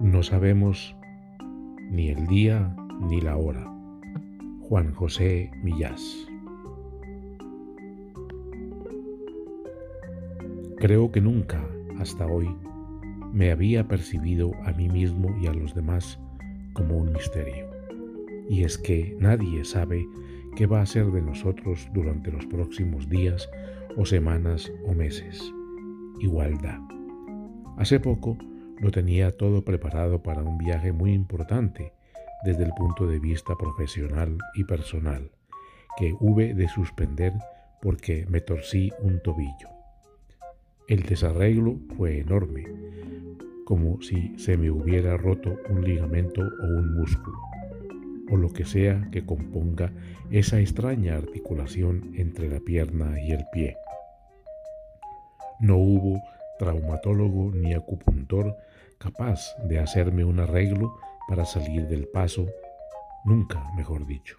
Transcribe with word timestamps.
No 0.00 0.22
sabemos 0.22 0.94
ni 1.90 2.10
el 2.10 2.26
día 2.26 2.76
ni 3.08 3.18
la 3.22 3.38
hora. 3.38 3.66
Juan 4.60 4.92
José 4.92 5.50
Millás. 5.62 6.28
Creo 10.76 11.10
que 11.10 11.22
nunca, 11.22 11.66
hasta 11.98 12.26
hoy, 12.26 12.54
me 13.32 13.50
había 13.50 13.88
percibido 13.88 14.50
a 14.66 14.72
mí 14.72 14.90
mismo 14.90 15.34
y 15.40 15.46
a 15.46 15.54
los 15.54 15.74
demás 15.74 16.20
como 16.74 16.98
un 16.98 17.12
misterio. 17.12 17.66
Y 18.50 18.64
es 18.64 18.76
que 18.76 19.16
nadie 19.18 19.64
sabe 19.64 20.06
qué 20.56 20.66
va 20.66 20.82
a 20.82 20.86
ser 20.86 21.06
de 21.06 21.22
nosotros 21.22 21.88
durante 21.94 22.30
los 22.30 22.44
próximos 22.44 23.08
días 23.08 23.48
o 23.96 24.04
semanas 24.04 24.70
o 24.84 24.92
meses. 24.92 25.50
Igualdad. 26.20 26.80
Hace 27.78 27.98
poco 27.98 28.36
lo 28.80 28.90
tenía 28.90 29.36
todo 29.36 29.62
preparado 29.64 30.22
para 30.22 30.42
un 30.42 30.58
viaje 30.58 30.92
muy 30.92 31.12
importante 31.12 31.92
desde 32.44 32.64
el 32.64 32.72
punto 32.72 33.06
de 33.06 33.18
vista 33.18 33.54
profesional 33.56 34.38
y 34.54 34.64
personal, 34.64 35.30
que 35.96 36.14
hube 36.20 36.54
de 36.54 36.68
suspender 36.68 37.32
porque 37.80 38.26
me 38.28 38.40
torcí 38.40 38.92
un 39.00 39.20
tobillo. 39.22 39.68
El 40.88 41.02
desarreglo 41.02 41.78
fue 41.96 42.20
enorme, 42.20 42.64
como 43.64 44.00
si 44.02 44.38
se 44.38 44.56
me 44.56 44.70
hubiera 44.70 45.16
roto 45.16 45.58
un 45.68 45.82
ligamento 45.82 46.42
o 46.42 46.66
un 46.66 46.94
músculo, 46.94 47.38
o 48.30 48.36
lo 48.36 48.52
que 48.52 48.64
sea 48.64 49.08
que 49.10 49.24
componga 49.24 49.92
esa 50.30 50.60
extraña 50.60 51.16
articulación 51.16 52.12
entre 52.14 52.48
la 52.48 52.60
pierna 52.60 53.20
y 53.20 53.32
el 53.32 53.44
pie. 53.52 53.76
No 55.58 55.78
hubo 55.78 56.20
traumatólogo 56.58 57.52
ni 57.52 57.74
acupuntor 57.74 58.56
capaz 58.98 59.54
de 59.68 59.78
hacerme 59.78 60.24
un 60.24 60.40
arreglo 60.40 60.96
para 61.28 61.44
salir 61.44 61.86
del 61.86 62.06
paso, 62.08 62.46
nunca, 63.24 63.62
mejor 63.76 64.06
dicho. 64.06 64.36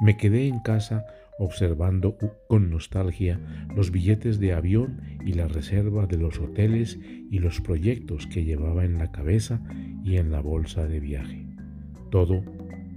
Me 0.00 0.16
quedé 0.16 0.46
en 0.46 0.60
casa 0.60 1.06
observando 1.38 2.16
con 2.48 2.70
nostalgia 2.70 3.40
los 3.74 3.90
billetes 3.90 4.38
de 4.38 4.52
avión 4.52 5.00
y 5.24 5.34
la 5.34 5.48
reserva 5.48 6.06
de 6.06 6.16
los 6.16 6.38
hoteles 6.38 6.98
y 7.30 7.38
los 7.38 7.60
proyectos 7.60 8.26
que 8.26 8.44
llevaba 8.44 8.84
en 8.84 8.98
la 8.98 9.10
cabeza 9.10 9.60
y 10.04 10.16
en 10.16 10.30
la 10.30 10.40
bolsa 10.40 10.86
de 10.86 11.00
viaje. 11.00 11.46
Todo 12.10 12.42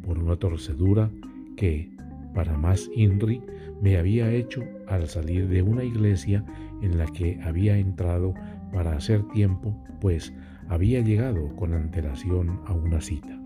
por 0.05 0.19
una 0.19 0.37
torcedura 0.37 1.09
que, 1.57 1.89
para 2.33 2.57
más 2.57 2.89
INRI, 2.95 3.41
me 3.81 3.97
había 3.97 4.31
hecho 4.31 4.63
al 4.87 5.07
salir 5.07 5.47
de 5.47 5.61
una 5.61 5.83
iglesia 5.83 6.43
en 6.81 6.97
la 6.97 7.05
que 7.05 7.39
había 7.43 7.77
entrado 7.77 8.33
para 8.71 8.95
hacer 8.95 9.23
tiempo, 9.29 9.75
pues 9.99 10.33
había 10.67 11.01
llegado 11.01 11.55
con 11.55 11.73
antelación 11.73 12.61
a 12.65 12.73
una 12.73 13.01
cita. 13.01 13.39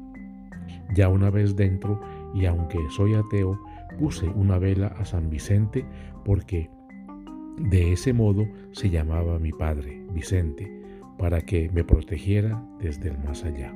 Ya 0.95 1.09
una 1.09 1.29
vez 1.29 1.55
dentro, 1.55 1.99
y 2.33 2.45
aunque 2.45 2.77
soy 2.89 3.13
ateo, 3.13 3.59
puse 3.97 4.27
una 4.27 4.57
vela 4.59 4.87
a 4.87 5.05
San 5.05 5.29
Vicente 5.29 5.85
porque 6.25 6.69
de 7.57 7.93
ese 7.93 8.13
modo 8.13 8.47
se 8.71 8.89
llamaba 8.89 9.39
mi 9.39 9.51
padre, 9.51 10.03
Vicente, 10.11 10.69
para 11.17 11.41
que 11.41 11.69
me 11.69 11.83
protegiera 11.83 12.63
desde 12.79 13.09
el 13.09 13.19
más 13.19 13.43
allá. 13.43 13.73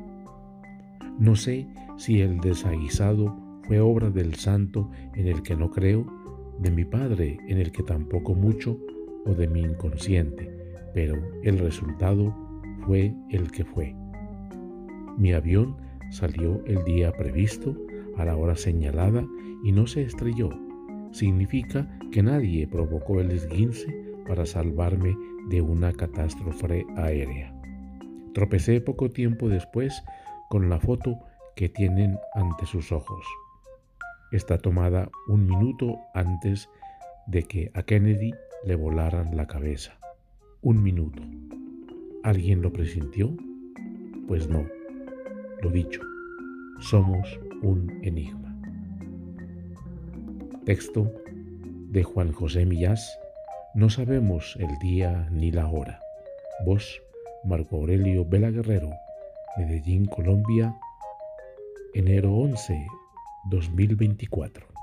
No 1.19 1.35
sé 1.35 1.67
si 1.97 2.21
el 2.21 2.39
desaguisado 2.39 3.35
fue 3.67 3.79
obra 3.79 4.09
del 4.09 4.35
santo 4.35 4.89
en 5.15 5.27
el 5.27 5.43
que 5.43 5.55
no 5.55 5.69
creo, 5.69 6.05
de 6.59 6.71
mi 6.71 6.85
padre 6.85 7.37
en 7.47 7.59
el 7.59 7.71
que 7.71 7.83
tampoco 7.83 8.33
mucho, 8.33 8.79
o 9.25 9.33
de 9.33 9.47
mi 9.47 9.61
inconsciente, 9.61 10.49
pero 10.93 11.21
el 11.43 11.59
resultado 11.59 12.33
fue 12.85 13.13
el 13.29 13.51
que 13.51 13.65
fue. 13.65 13.93
Mi 15.17 15.33
avión 15.33 15.75
salió 16.11 16.63
el 16.65 16.83
día 16.85 17.11
previsto, 17.11 17.75
a 18.15 18.25
la 18.25 18.37
hora 18.37 18.55
señalada, 18.55 19.25
y 19.63 19.71
no 19.71 19.85
se 19.85 20.03
estrelló. 20.03 20.49
Significa 21.11 21.87
que 22.11 22.23
nadie 22.23 22.67
provocó 22.67 23.19
el 23.19 23.31
esguince 23.31 23.87
para 24.27 24.45
salvarme 24.45 25.15
de 25.49 25.61
una 25.61 25.91
catástrofe 25.91 26.85
aérea. 26.95 27.53
Tropecé 28.33 28.79
poco 28.81 29.11
tiempo 29.11 29.49
después 29.49 30.01
con 30.49 30.69
la 30.69 30.79
foto 30.79 31.19
que 31.55 31.69
tienen 31.69 32.17
ante 32.33 32.65
sus 32.65 32.91
ojos. 32.91 33.25
Está 34.31 34.57
tomada 34.57 35.09
un 35.27 35.45
minuto 35.45 35.99
antes 36.13 36.69
de 37.27 37.43
que 37.43 37.71
a 37.73 37.83
Kennedy 37.83 38.33
le 38.65 38.75
volaran 38.75 39.37
la 39.37 39.47
cabeza. 39.47 39.97
Un 40.61 40.83
minuto. 40.83 41.23
¿Alguien 42.23 42.61
lo 42.61 42.73
presintió? 42.73 43.35
Pues 44.27 44.49
no. 44.49 44.65
Lo 45.61 45.69
dicho, 45.69 46.01
somos 46.79 47.39
un 47.61 47.99
enigma. 48.03 48.53
Texto 50.65 51.09
de 51.89 52.03
Juan 52.03 52.33
José 52.33 52.65
Millás. 52.65 53.17
No 53.73 53.89
sabemos 53.89 54.57
el 54.59 54.77
día 54.79 55.29
ni 55.31 55.51
la 55.51 55.67
hora. 55.67 56.01
Voz 56.65 57.01
Marco 57.45 57.77
Aurelio 57.77 58.25
Vela 58.25 58.51
Guerrero, 58.51 58.89
Medellín, 59.57 60.05
Colombia, 60.05 60.75
enero 61.93 62.33
11, 62.33 62.85
2024. 63.49 64.76